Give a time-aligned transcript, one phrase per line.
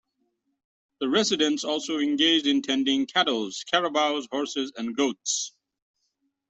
[0.99, 5.53] The residents also engaged in tending cattles, carabaos, horses and goats.